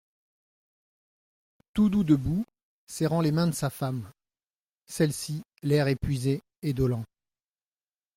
[1.75, 2.43] Toudoux debout,
[2.87, 4.11] serrant les mains de sa femme;
[4.87, 7.05] celle-ci, l’air épuisé et dolent.